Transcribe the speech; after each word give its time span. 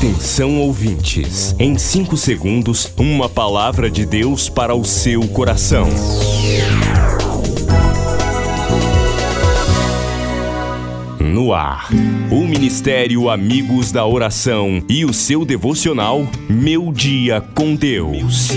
Atenção 0.00 0.58
ouvintes, 0.58 1.54
em 1.58 1.76
5 1.76 2.16
segundos, 2.16 2.90
uma 2.96 3.28
palavra 3.28 3.90
de 3.90 4.06
Deus 4.06 4.48
para 4.48 4.74
o 4.74 4.82
seu 4.82 5.28
coração. 5.28 5.86
No 11.20 11.52
ar, 11.52 11.90
o 12.30 12.46
Ministério 12.46 13.28
Amigos 13.28 13.92
da 13.92 14.06
Oração 14.06 14.82
e 14.88 15.04
o 15.04 15.12
seu 15.12 15.44
devocional 15.44 16.26
Meu 16.48 16.90
Dia 16.90 17.42
com 17.54 17.74
Deus. 17.74 18.48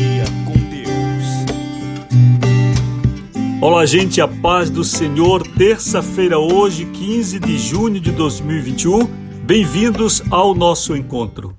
Olá, 3.60 3.86
gente, 3.86 4.22
a 4.22 4.30
paz 4.30 4.70
do 4.70 4.86
Senhor. 4.86 5.46
Terça-feira, 5.46 6.40
hoje, 6.40 6.86
15 6.86 7.38
de 7.38 7.58
junho 7.58 8.00
de 8.00 8.14
2021. 8.14 9.23
Bem-vindos 9.46 10.24
ao 10.32 10.56
nosso 10.56 10.96
encontro. 10.96 11.54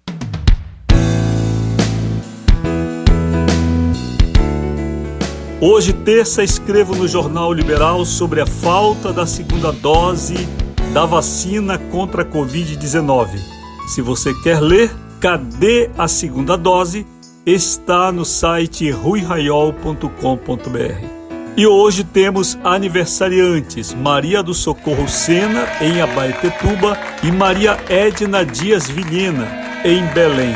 Hoje, 5.60 5.92
terça, 5.92 6.42
escrevo 6.42 6.96
no 6.96 7.06
Jornal 7.06 7.52
Liberal 7.52 8.06
sobre 8.06 8.40
a 8.40 8.46
falta 8.46 9.12
da 9.12 9.26
segunda 9.26 9.70
dose 9.70 10.48
da 10.94 11.04
vacina 11.04 11.76
contra 11.76 12.22
a 12.22 12.24
Covid-19. 12.24 13.38
Se 13.86 14.00
você 14.00 14.32
quer 14.42 14.60
ler, 14.60 14.90
cadê 15.20 15.90
a 15.98 16.08
segunda 16.08 16.56
dose? 16.56 17.06
Está 17.44 18.10
no 18.10 18.24
site 18.24 18.90
ruiraiol.com.br. 18.90 21.23
E 21.56 21.68
hoje 21.68 22.02
temos 22.02 22.58
aniversariantes 22.64 23.94
Maria 23.94 24.42
do 24.42 24.52
Socorro 24.52 25.06
Sena, 25.08 25.68
em 25.80 26.00
Abaetetuba, 26.00 26.98
e 27.22 27.30
Maria 27.30 27.78
Edna 27.88 28.44
Dias 28.44 28.90
Vilhena, 28.90 29.46
em 29.84 30.04
Belém. 30.06 30.52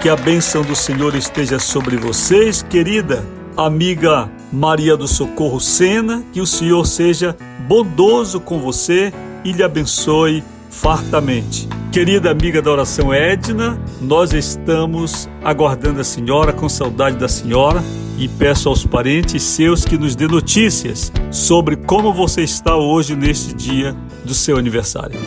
Que 0.00 0.08
a 0.08 0.16
bênção 0.16 0.62
do 0.62 0.74
Senhor 0.74 1.14
esteja 1.14 1.58
sobre 1.58 1.98
vocês, 1.98 2.62
querida 2.62 3.22
amiga 3.58 4.30
Maria 4.50 4.96
do 4.96 5.06
Socorro 5.06 5.60
Sena, 5.60 6.24
que 6.32 6.40
o 6.40 6.46
Senhor 6.46 6.86
seja 6.86 7.36
bondoso 7.68 8.40
com 8.40 8.58
você 8.58 9.12
e 9.44 9.52
lhe 9.52 9.62
abençoe 9.62 10.42
fartamente. 10.70 11.68
Querida 11.92 12.30
amiga 12.30 12.62
da 12.62 12.70
oração 12.70 13.12
Edna, 13.12 13.78
nós 14.00 14.32
estamos 14.32 15.28
aguardando 15.44 16.00
a 16.00 16.04
senhora, 16.04 16.54
com 16.54 16.70
saudade 16.70 17.18
da 17.18 17.28
senhora 17.28 17.84
e 18.22 18.28
peço 18.28 18.68
aos 18.68 18.86
parentes 18.86 19.42
seus 19.42 19.84
que 19.84 19.98
nos 19.98 20.14
dê 20.14 20.28
notícias 20.28 21.12
sobre 21.28 21.74
como 21.74 22.14
você 22.14 22.42
está 22.42 22.76
hoje 22.76 23.16
neste 23.16 23.52
dia 23.52 23.96
do 24.24 24.32
seu 24.32 24.56
aniversário. 24.56 25.18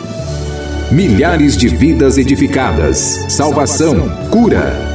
Milhares 0.89 1.57
de 1.57 1.67
vidas 1.67 2.17
edificadas, 2.17 3.25
salvação, 3.27 4.07
cura. 4.31 4.94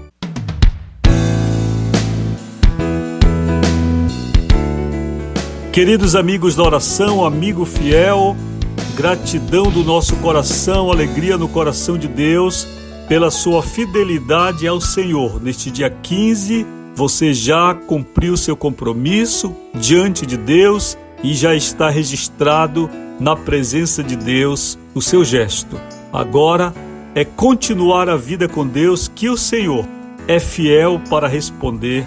Queridos 5.71 6.17
amigos 6.17 6.53
da 6.53 6.63
oração, 6.63 7.23
amigo 7.23 7.63
fiel, 7.63 8.35
gratidão 8.93 9.71
do 9.71 9.85
nosso 9.85 10.17
coração, 10.17 10.91
alegria 10.91 11.37
no 11.37 11.47
coração 11.47 11.97
de 11.97 12.09
Deus 12.09 12.67
pela 13.07 13.31
sua 13.31 13.63
fidelidade 13.63 14.67
ao 14.67 14.81
Senhor. 14.81 15.41
Neste 15.41 15.71
dia 15.71 15.89
15, 15.89 16.67
você 16.93 17.33
já 17.33 17.73
cumpriu 17.73 18.35
seu 18.35 18.57
compromisso 18.57 19.55
diante 19.73 20.25
de 20.25 20.35
Deus 20.35 20.97
e 21.23 21.33
já 21.33 21.55
está 21.55 21.89
registrado 21.89 22.89
na 23.17 23.33
presença 23.37 24.03
de 24.03 24.17
Deus 24.17 24.77
o 24.93 25.01
seu 25.01 25.23
gesto. 25.23 25.79
Agora 26.11 26.73
é 27.15 27.23
continuar 27.23 28.09
a 28.09 28.17
vida 28.17 28.45
com 28.45 28.67
Deus 28.67 29.07
que 29.07 29.29
o 29.29 29.37
Senhor 29.37 29.87
é 30.27 30.37
fiel 30.37 31.01
para 31.09 31.29
responder 31.29 32.05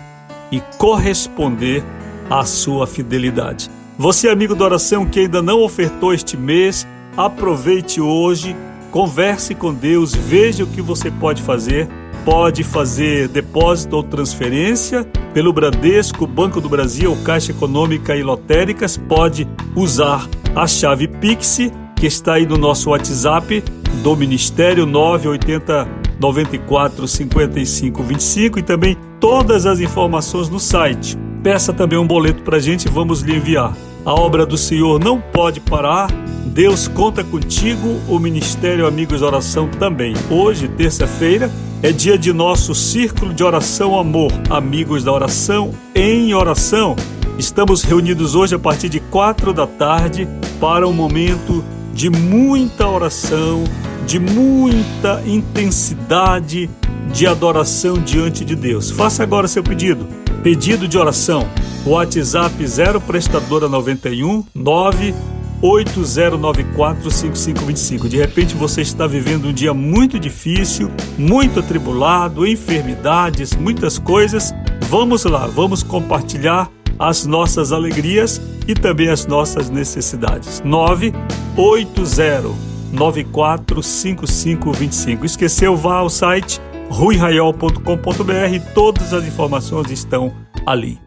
e 0.53 0.61
corresponder 0.77 1.83
a 2.29 2.45
sua 2.45 2.87
fidelidade. 2.87 3.71
Você, 3.97 4.29
amigo 4.29 4.55
da 4.55 4.65
oração, 4.65 5.07
que 5.07 5.21
ainda 5.21 5.41
não 5.41 5.63
ofertou 5.63 6.13
este 6.13 6.37
mês, 6.37 6.87
aproveite 7.17 8.01
hoje, 8.01 8.57
converse 8.91 9.55
com 9.55 9.73
Deus, 9.73 10.15
veja 10.15 10.65
o 10.65 10.67
que 10.67 10.83
você 10.83 11.11
pode 11.11 11.43
fazer. 11.43 11.89
Pode 12.25 12.65
fazer 12.65 13.29
depósito 13.29 13.97
ou 13.97 14.03
transferência 14.03 15.05
pelo 15.35 15.53
Bradesco, 15.53 16.27
Banco 16.27 16.59
do 16.59 16.71
Brasil, 16.71 17.15
Caixa 17.23 17.53
Econômica 17.53 18.17
e 18.17 18.23
Lotéricas. 18.23 18.97
Pode 18.97 19.47
usar 19.77 20.27
a 20.57 20.67
chave 20.67 21.07
Pix, 21.07 21.59
que 21.95 22.07
está 22.07 22.35
aí 22.35 22.47
no 22.47 22.57
nosso 22.57 22.91
WhatsApp 22.91 23.63
do 24.03 24.17
Ministério 24.17 24.87
980 24.87 25.87
94 26.19 27.07
55 27.07 28.03
25 28.03 28.59
e 28.59 28.63
também 28.63 28.97
todas 29.21 29.67
as 29.67 29.81
informações 29.81 30.49
no 30.49 30.59
site 30.59 31.19
Peça 31.45 31.75
também 31.75 31.99
um 31.99 32.07
boleto 32.07 32.43
para 32.43 32.57
a 32.57 32.59
gente 32.61 32.87
e 32.87 32.91
vamos 32.91 33.21
lhe 33.21 33.37
enviar. 33.37 33.77
A 34.03 34.15
obra 34.15 34.47
do 34.47 34.57
Senhor 34.57 34.99
não 34.99 35.21
pode 35.21 35.61
parar. 35.61 36.11
Deus 36.47 36.89
conta 36.89 37.23
contigo, 37.23 38.01
o 38.09 38.19
Ministério 38.19 38.87
Amigos 38.87 39.21
da 39.21 39.27
Oração 39.27 39.69
também. 39.69 40.15
Hoje, 40.31 40.69
terça-feira, 40.69 41.51
é 41.83 41.93
dia 41.93 42.17
de 42.17 42.33
nosso 42.33 42.75
círculo 42.75 43.35
de 43.35 43.45
oração 43.45 43.99
amor, 43.99 44.33
Amigos 44.49 45.05
da 45.05 45.13
Oração 45.13 45.75
em 45.95 46.33
oração. 46.33 46.97
Estamos 47.39 47.83
reunidos 47.83 48.35
hoje 48.35 48.55
a 48.55 48.59
partir 48.59 48.89
de 48.89 49.01
quatro 49.01 49.53
da 49.53 49.67
tarde 49.67 50.27
para 50.59 50.89
um 50.89 50.95
momento 50.95 51.63
de 51.93 52.09
muita 52.09 52.89
oração, 52.89 53.65
de 54.07 54.19
muita 54.19 55.23
intensidade 55.27 56.71
de 57.13 57.27
adoração 57.27 57.99
diante 57.99 58.47
de 58.47 58.57
Deus. 58.57 58.91
Faça 58.91 59.23
agora 59.23 59.47
seu 59.47 59.63
pedido 59.63 60.24
Pedido 60.45 60.87
de 60.87 60.97
oração. 60.99 61.49
WhatsApp 61.87 62.67
0 62.67 63.01
prestadora 63.01 63.67
91 63.67 64.45
9 64.55 65.15
80945525. 65.63 68.09
De 68.09 68.19
repente 68.19 68.55
você 68.55 68.83
está 68.83 69.07
vivendo 69.07 69.49
um 69.49 69.53
dia 69.55 69.73
muito 69.73 70.21
difícil, 70.21 70.91
muito 71.17 71.61
atribulado, 71.61 72.47
enfermidades, 72.47 73.55
muitas 73.55 73.99
coisas. 73.99 74.53
Vamos 74.91 75.25
lá, 75.25 75.47
vamos 75.47 75.83
compartilhar 75.83 76.71
as 76.99 77.25
nossas 77.25 77.73
alegrias 77.73 78.39
e 78.69 78.75
também 78.75 79.09
as 79.09 79.27
nossas 79.27 79.71
necessidades. 79.71 80.61
980 80.63 82.51
945525. 82.93 85.25
Esqueceu? 85.25 85.75
Vá 85.75 86.01
ao 86.01 86.11
site 86.11 86.61
ruiraiol.com.br, 86.91 88.73
todas 88.75 89.13
as 89.13 89.25
informações 89.25 89.91
estão 89.91 90.33
ali. 90.67 90.99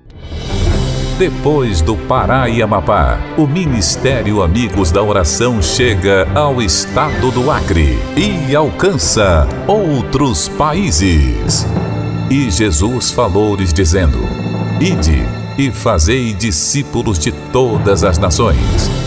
Depois 1.18 1.82
do 1.82 1.96
Pará 1.96 2.48
e 2.48 2.62
Amapá, 2.62 3.20
o 3.38 3.48
Ministério 3.48 4.44
Amigos 4.44 4.92
da 4.92 5.02
Oração 5.02 5.62
chega 5.64 6.28
ao 6.36 6.62
estado 6.62 7.32
do 7.32 7.50
Acre 7.50 7.98
e 8.16 8.56
alcança 8.56 9.48
outros 9.68 10.48
países. 10.48 11.66
E 12.30 12.52
Jesus 12.52 13.10
falou-lhes 13.10 13.74
dizendo: 13.74 14.20
Ide 14.80 15.24
e 15.58 15.72
fazei 15.72 16.34
discípulos 16.34 17.18
de 17.18 17.32
todas 17.52 18.04
as 18.04 18.20
nações 18.20 19.07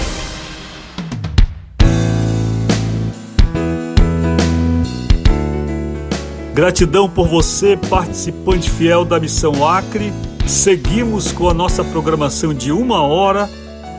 Gratidão 6.53 7.09
por 7.09 7.29
você, 7.29 7.77
participante 7.89 8.69
fiel 8.69 9.05
da 9.05 9.17
Missão 9.17 9.65
Acre. 9.65 10.11
Seguimos 10.45 11.31
com 11.31 11.47
a 11.47 11.53
nossa 11.53 11.81
programação 11.81 12.53
de 12.53 12.73
uma 12.73 13.01
hora 13.01 13.49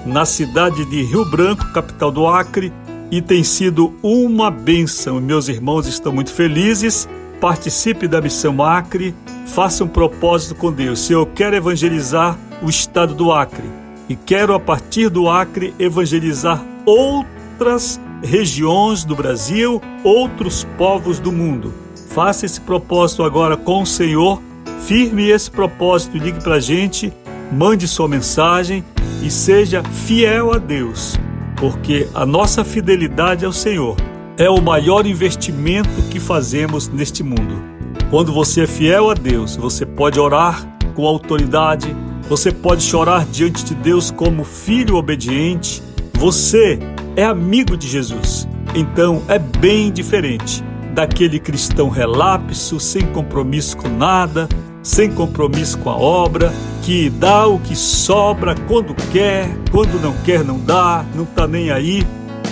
na 0.04 0.26
cidade 0.26 0.84
de 0.84 1.02
Rio 1.02 1.24
Branco, 1.24 1.72
capital 1.72 2.12
do 2.12 2.26
Acre, 2.26 2.70
e 3.10 3.22
tem 3.22 3.42
sido 3.42 3.94
uma 4.02 4.50
benção. 4.50 5.18
Meus 5.18 5.48
irmãos 5.48 5.86
estão 5.86 6.12
muito 6.12 6.30
felizes. 6.30 7.08
Participe 7.40 8.06
da 8.06 8.20
Missão 8.20 8.62
Acre, 8.62 9.14
faça 9.46 9.82
um 9.82 9.88
propósito 9.88 10.54
com 10.54 10.70
Deus. 10.70 11.00
Se 11.00 11.14
eu 11.14 11.24
quero 11.24 11.56
evangelizar 11.56 12.38
o 12.60 12.68
estado 12.68 13.14
do 13.14 13.32
Acre 13.32 13.64
e 14.10 14.14
quero, 14.14 14.52
a 14.52 14.60
partir 14.60 15.08
do 15.08 15.28
Acre, 15.28 15.74
evangelizar 15.78 16.62
outras 16.84 17.98
regiões 18.22 19.04
do 19.04 19.16
Brasil, 19.16 19.80
outros 20.04 20.64
povos 20.76 21.18
do 21.18 21.32
mundo. 21.32 21.81
Faça 22.14 22.44
esse 22.44 22.60
propósito 22.60 23.22
agora 23.22 23.56
com 23.56 23.80
o 23.80 23.86
Senhor, 23.86 24.38
firme 24.84 25.30
esse 25.30 25.50
propósito, 25.50 26.18
ligue 26.18 26.42
para 26.42 26.56
a 26.56 26.60
gente, 26.60 27.10
mande 27.50 27.88
sua 27.88 28.06
mensagem 28.06 28.84
e 29.22 29.30
seja 29.30 29.82
fiel 29.82 30.52
a 30.52 30.58
Deus, 30.58 31.18
porque 31.56 32.06
a 32.12 32.26
nossa 32.26 32.64
fidelidade 32.64 33.46
ao 33.46 33.52
Senhor 33.52 33.96
é 34.36 34.50
o 34.50 34.60
maior 34.60 35.06
investimento 35.06 35.88
que 36.10 36.20
fazemos 36.20 36.86
neste 36.86 37.22
mundo. 37.22 37.62
Quando 38.10 38.30
você 38.30 38.64
é 38.64 38.66
fiel 38.66 39.08
a 39.08 39.14
Deus, 39.14 39.56
você 39.56 39.86
pode 39.86 40.20
orar 40.20 40.68
com 40.94 41.06
autoridade, 41.06 41.96
você 42.28 42.52
pode 42.52 42.82
chorar 42.82 43.24
diante 43.24 43.64
de 43.64 43.74
Deus 43.74 44.10
como 44.10 44.44
filho 44.44 44.96
obediente, 44.96 45.82
você 46.12 46.78
é 47.16 47.24
amigo 47.24 47.74
de 47.74 47.88
Jesus. 47.88 48.46
Então 48.74 49.22
é 49.28 49.38
bem 49.38 49.90
diferente 49.90 50.62
daquele 50.92 51.40
cristão 51.40 51.88
relapso, 51.88 52.78
sem 52.78 53.06
compromisso 53.06 53.76
com 53.76 53.88
nada, 53.88 54.48
sem 54.82 55.10
compromisso 55.10 55.78
com 55.78 55.90
a 55.90 55.96
obra, 55.96 56.52
que 56.82 57.08
dá 57.08 57.46
o 57.46 57.58
que 57.58 57.76
sobra 57.76 58.54
quando 58.66 58.94
quer, 59.10 59.48
quando 59.70 60.00
não 60.00 60.12
quer 60.24 60.44
não 60.44 60.58
dá, 60.58 61.04
não 61.14 61.24
está 61.24 61.46
nem 61.46 61.70
aí, 61.70 62.06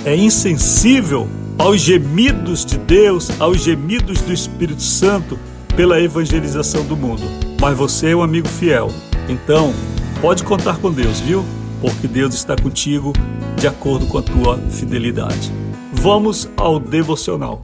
é 0.04 0.16
insensível 0.16 1.28
aos 1.58 1.80
gemidos 1.80 2.64
de 2.64 2.78
Deus, 2.78 3.30
aos 3.40 3.62
gemidos 3.62 4.22
do 4.22 4.32
Espírito 4.32 4.82
Santo 4.82 5.38
pela 5.76 6.00
evangelização 6.00 6.84
do 6.84 6.96
mundo. 6.96 7.22
Mas 7.60 7.76
você 7.76 8.10
é 8.10 8.16
um 8.16 8.22
amigo 8.22 8.48
fiel, 8.48 8.90
então 9.28 9.72
pode 10.20 10.42
contar 10.44 10.78
com 10.78 10.90
Deus, 10.90 11.20
viu? 11.20 11.44
Porque 11.80 12.06
Deus 12.06 12.34
está 12.34 12.56
contigo 12.56 13.12
de 13.56 13.66
acordo 13.66 14.06
com 14.06 14.18
a 14.18 14.22
tua 14.22 14.58
fidelidade. 14.70 15.52
Vamos 15.92 16.48
ao 16.56 16.78
devocional. 16.78 17.62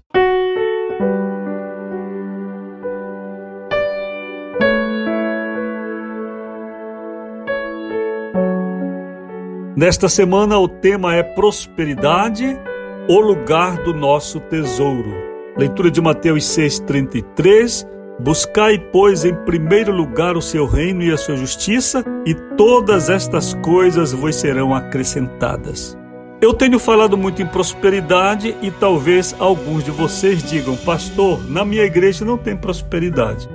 Nesta 9.76 10.08
semana 10.08 10.58
o 10.58 10.66
tema 10.66 11.14
é 11.14 11.22
prosperidade, 11.22 12.58
o 13.06 13.20
lugar 13.20 13.76
do 13.82 13.92
nosso 13.92 14.40
tesouro. 14.40 15.12
Leitura 15.54 15.90
de 15.90 16.00
Mateus 16.00 16.44
6:33. 16.44 17.86
Buscai, 18.18 18.78
pois, 18.90 19.26
em 19.26 19.34
primeiro 19.44 19.92
lugar 19.92 20.34
o 20.34 20.40
seu 20.40 20.64
reino 20.64 21.02
e 21.02 21.12
a 21.12 21.18
sua 21.18 21.36
justiça, 21.36 22.02
e 22.24 22.34
todas 22.56 23.10
estas 23.10 23.52
coisas 23.52 24.14
vos 24.14 24.36
serão 24.36 24.74
acrescentadas. 24.74 25.94
Eu 26.40 26.54
tenho 26.54 26.78
falado 26.78 27.14
muito 27.14 27.42
em 27.42 27.46
prosperidade 27.46 28.56
e 28.62 28.70
talvez 28.70 29.36
alguns 29.38 29.84
de 29.84 29.90
vocês 29.90 30.42
digam, 30.42 30.74
pastor, 30.74 31.38
na 31.50 31.66
minha 31.66 31.84
igreja 31.84 32.24
não 32.24 32.38
tem 32.38 32.56
prosperidade. 32.56 33.46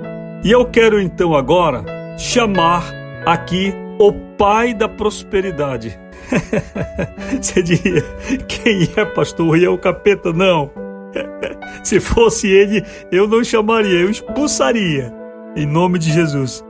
E 0.44 0.52
eu 0.52 0.64
quero 0.66 1.00
então 1.00 1.34
agora 1.34 1.84
chamar 2.16 2.84
aqui 3.26 3.81
o 4.06 4.12
pai 4.36 4.74
da 4.74 4.88
prosperidade. 4.88 5.98
Você 7.40 7.62
diria, 7.62 8.02
quem 8.48 8.88
é 8.96 9.04
pastor? 9.04 9.56
E 9.56 9.64
é 9.64 9.68
o 9.68 9.78
capeta? 9.78 10.32
Não. 10.32 10.70
Se 11.84 12.00
fosse 12.00 12.48
ele, 12.48 12.84
eu 13.12 13.28
não 13.28 13.44
chamaria, 13.44 14.00
eu 14.00 14.10
expulsaria. 14.10 15.12
Em 15.54 15.66
nome 15.66 15.98
de 15.98 16.10
Jesus. 16.10 16.64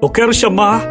Eu 0.00 0.08
quero 0.08 0.32
chamar 0.32 0.82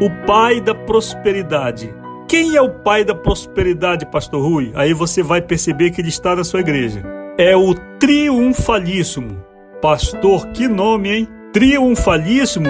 o 0.00 0.08
pai 0.24 0.60
da 0.60 0.74
prosperidade. 0.74 1.92
Quem 2.28 2.54
é 2.54 2.62
o 2.62 2.70
pai 2.70 3.04
da 3.04 3.14
prosperidade, 3.14 4.06
pastor 4.06 4.42
Rui? 4.42 4.70
Aí 4.76 4.94
você 4.94 5.20
vai 5.20 5.42
perceber 5.42 5.90
que 5.90 6.00
ele 6.00 6.10
está 6.10 6.36
na 6.36 6.44
sua 6.44 6.60
igreja. 6.60 7.02
É 7.36 7.56
o 7.56 7.74
triunfalíssimo. 7.98 9.44
Pastor, 9.82 10.46
que 10.48 10.68
nome, 10.68 11.10
hein? 11.10 11.28
Triunfalíssimo 11.52 12.68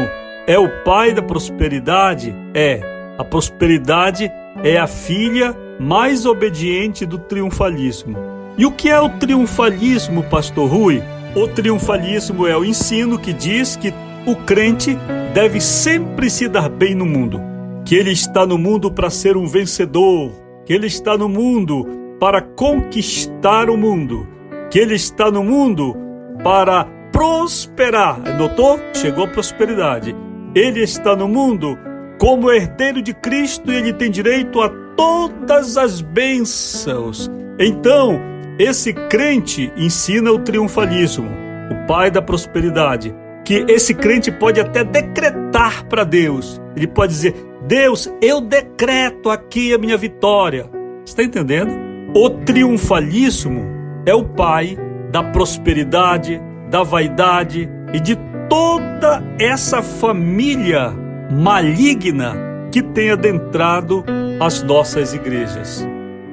é 0.50 0.58
o 0.58 0.69
pai 0.82 1.14
da 1.14 1.23
prosperidade? 1.23 2.35
É. 2.52 2.81
A 3.17 3.23
prosperidade 3.23 4.29
é 4.64 4.79
a 4.79 4.88
filha 4.88 5.56
mais 5.79 6.26
obediente 6.26 7.06
do 7.06 7.19
triunfalismo. 7.19 8.19
E 8.58 8.67
o 8.67 8.73
que 8.73 8.91
é 8.91 9.00
o 9.00 9.08
triunfalismo, 9.11 10.25
pastor 10.25 10.69
Rui? 10.69 11.00
O 11.37 11.47
triunfalismo 11.47 12.49
é 12.49 12.56
o 12.56 12.64
ensino 12.64 13.17
que 13.17 13.32
diz 13.32 13.76
que 13.76 13.94
o 14.26 14.35
crente 14.35 14.99
deve 15.32 15.61
sempre 15.61 16.29
se 16.29 16.49
dar 16.49 16.69
bem 16.69 16.97
no 16.97 17.06
mundo, 17.06 17.41
que 17.85 17.94
ele 17.94 18.11
está 18.11 18.44
no 18.44 18.58
mundo 18.58 18.91
para 18.91 19.08
ser 19.08 19.37
um 19.37 19.47
vencedor, 19.47 20.32
que 20.67 20.73
ele 20.73 20.88
está 20.88 21.17
no 21.17 21.29
mundo 21.29 21.87
para 22.19 22.43
conquistar 22.43 23.70
o 23.70 23.76
mundo, 23.76 24.26
que 24.69 24.81
ele 24.81 24.97
está 24.97 25.31
no 25.31 25.44
mundo 25.44 25.97
para 26.43 26.88
prosperar. 27.12 28.19
Notou? 28.37 28.81
Chegou 28.93 29.26
a 29.26 29.29
prosperidade. 29.29 30.12
Ele 30.55 30.82
está 30.82 31.14
no 31.14 31.29
mundo 31.29 31.79
como 32.19 32.50
herdeiro 32.50 33.00
de 33.00 33.14
Cristo, 33.14 33.73
ele 33.73 33.93
tem 33.93 34.11
direito 34.11 34.61
a 34.61 34.69
todas 34.97 35.76
as 35.76 36.00
bênçãos. 36.00 37.31
Então, 37.58 38.20
esse 38.58 38.93
crente 38.93 39.73
ensina 39.76 40.31
o 40.31 40.38
triunfalismo, 40.38 41.29
o 41.70 41.87
pai 41.87 42.11
da 42.11 42.20
prosperidade, 42.20 43.14
que 43.44 43.64
esse 43.69 43.94
crente 43.94 44.31
pode 44.31 44.61
até 44.61 44.85
decretar 44.85 45.87
para 45.87 46.05
Deus. 46.05 46.61
Ele 46.76 46.87
pode 46.87 47.12
dizer: 47.12 47.35
Deus, 47.67 48.12
eu 48.20 48.41
decreto 48.41 49.31
aqui 49.31 49.73
a 49.73 49.79
minha 49.79 49.97
vitória. 49.97 50.69
Está 51.06 51.23
entendendo? 51.23 51.73
O 52.14 52.29
triunfalismo 52.29 53.64
é 54.05 54.14
o 54.14 54.25
pai 54.25 54.76
da 55.11 55.23
prosperidade, 55.23 56.40
da 56.69 56.83
vaidade 56.83 57.69
e 57.95 58.00
de 58.00 58.16
toda 58.50 59.23
essa 59.38 59.80
família 59.80 60.92
maligna 61.30 62.35
que 62.73 62.83
tem 62.83 63.12
adentrado 63.12 64.04
as 64.40 64.62
nossas 64.64 65.14
igrejas. 65.14 65.87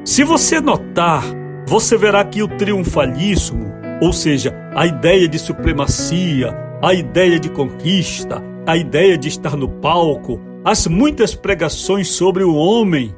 Se 0.03 0.23
você 0.23 0.59
notar, 0.59 1.23
você 1.67 1.95
verá 1.95 2.25
que 2.25 2.41
o 2.41 2.47
triunfalismo, 2.47 3.71
ou 4.01 4.11
seja, 4.11 4.53
a 4.75 4.87
ideia 4.87 5.27
de 5.27 5.37
supremacia, 5.37 6.57
a 6.81 6.93
ideia 6.93 7.39
de 7.39 7.49
conquista, 7.49 8.41
a 8.65 8.75
ideia 8.75 9.17
de 9.17 9.27
estar 9.27 9.55
no 9.55 9.69
palco, 9.69 10.41
as 10.65 10.87
muitas 10.87 11.35
pregações 11.35 12.09
sobre 12.09 12.43
o 12.43 12.55
homem. 12.55 13.13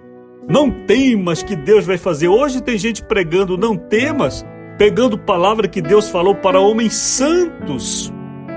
Não 0.47 0.69
temas 0.69 1.41
que 1.41 1.55
Deus 1.55 1.85
vai 1.85 1.97
fazer. 1.97 2.27
Hoje 2.27 2.61
tem 2.61 2.77
gente 2.77 3.03
pregando 3.03 3.57
não 3.57 3.77
temas, 3.77 4.45
pegando 4.77 5.17
palavra 5.17 5.67
que 5.67 5.81
Deus 5.81 6.09
falou 6.09 6.35
para 6.35 6.59
homens 6.59 6.95
santos 6.95 8.11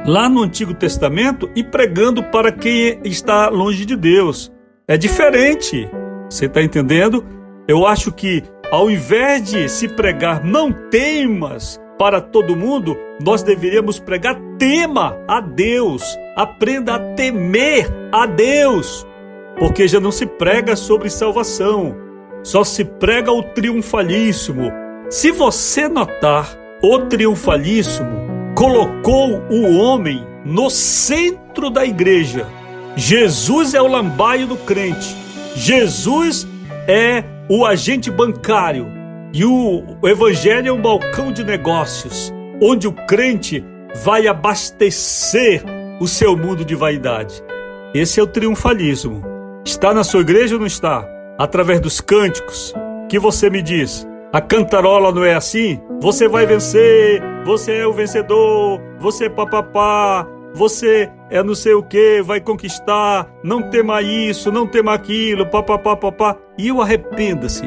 lá 0.06 0.28
no 0.28 0.42
Antigo 0.42 0.74
Testamento 0.74 1.50
e 1.54 1.62
pregando 1.62 2.22
para 2.22 2.50
quem 2.50 2.98
está 3.04 3.48
longe 3.48 3.84
de 3.84 3.96
Deus. 3.96 4.52
É 4.86 4.96
diferente. 4.96 5.88
Você 6.28 6.46
está 6.46 6.62
entendendo? 6.62 7.24
Eu 7.68 7.86
acho 7.86 8.10
que 8.10 8.42
ao 8.70 8.90
invés 8.90 9.50
de 9.50 9.68
se 9.68 9.88
pregar 9.88 10.44
não 10.44 10.72
temas 10.72 11.80
para 11.98 12.20
todo 12.20 12.56
mundo, 12.56 12.96
nós 13.22 13.42
deveríamos 13.42 14.00
pregar 14.00 14.40
tema 14.58 15.16
a 15.28 15.40
Deus. 15.40 16.18
Aprenda 16.34 16.94
a 16.94 16.98
temer 17.14 17.86
a 18.10 18.26
Deus. 18.26 19.06
Porque 19.58 19.86
já 19.86 20.00
não 20.00 20.10
se 20.10 20.26
prega 20.26 20.74
sobre 20.74 21.10
salvação, 21.10 21.94
só 22.42 22.64
se 22.64 22.84
prega 22.84 23.30
o 23.30 23.42
triunfalismo. 23.42 24.72
Se 25.10 25.30
você 25.30 25.86
notar, 25.86 26.48
o 26.82 26.98
triunfalismo 27.00 28.21
colocou 28.54 29.42
o 29.50 29.76
homem 29.76 30.26
no 30.44 30.68
centro 30.70 31.70
da 31.70 31.84
igreja. 31.84 32.46
Jesus 32.96 33.74
é 33.74 33.80
o 33.80 33.86
lambaio 33.86 34.46
do 34.46 34.56
crente. 34.56 35.16
Jesus 35.54 36.46
é 36.86 37.24
o 37.48 37.64
agente 37.64 38.10
bancário. 38.10 38.86
E 39.32 39.44
o, 39.44 39.82
evangelho 40.04 40.68
é 40.68 40.72
um 40.72 40.80
balcão 40.80 41.32
de 41.32 41.42
negócios, 41.42 42.32
onde 42.60 42.86
o 42.86 42.92
crente 42.92 43.64
vai 44.04 44.26
abastecer 44.26 45.64
o 46.00 46.06
seu 46.06 46.36
mundo 46.36 46.64
de 46.64 46.74
vaidade. 46.74 47.42
Esse 47.94 48.20
é 48.20 48.22
o 48.22 48.26
triunfalismo. 48.26 49.22
Está 49.64 49.94
na 49.94 50.04
sua 50.04 50.20
igreja 50.20 50.56
ou 50.56 50.60
não 50.60 50.66
está? 50.66 51.08
Através 51.38 51.80
dos 51.80 52.00
cânticos, 52.00 52.74
que 53.08 53.18
você 53.18 53.48
me 53.48 53.62
diz, 53.62 54.06
a 54.32 54.40
cantarola 54.40 55.12
não 55.12 55.24
é 55.24 55.34
assim? 55.34 55.80
Você 56.00 56.28
vai 56.28 56.44
vencer, 56.44 57.22
você 57.44 57.72
é 57.72 57.86
o 57.86 57.92
vencedor, 57.92 58.80
você 58.98 59.24
é 59.24 59.28
papapá, 59.28 60.26
você 60.54 61.10
é 61.30 61.42
não 61.42 61.54
sei 61.54 61.74
o 61.74 61.82
que, 61.82 62.22
vai 62.22 62.40
conquistar, 62.40 63.26
não 63.42 63.70
tema 63.70 64.02
isso, 64.02 64.52
não 64.52 64.66
tema 64.66 64.94
aquilo, 64.94 65.46
papapá, 65.46 65.96
papá. 65.96 66.36
E 66.58 66.70
o 66.70 66.80
arrependa-se, 66.80 67.64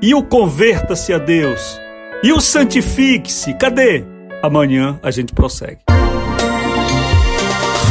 e 0.00 0.14
o 0.14 0.22
converta-se 0.22 1.12
a 1.12 1.18
Deus, 1.18 1.80
e 2.22 2.32
o 2.32 2.40
santifique-se. 2.40 3.54
Cadê? 3.54 4.04
Amanhã 4.42 4.98
a 5.02 5.10
gente 5.10 5.32
prossegue. 5.32 5.78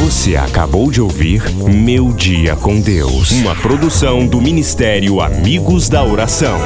Você 0.04 0.36
acabou 0.36 0.90
de 0.90 1.00
ouvir 1.00 1.42
Meu 1.54 2.12
Dia 2.12 2.56
com 2.56 2.80
Deus, 2.80 3.30
uma 3.30 3.54
produção 3.54 4.26
do 4.26 4.40
Ministério 4.40 5.20
Amigos 5.20 5.88
da 5.88 6.04
Oração. 6.04 6.58